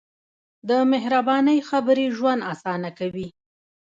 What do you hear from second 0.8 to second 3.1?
مهربانۍ خبرې ژوند اسانه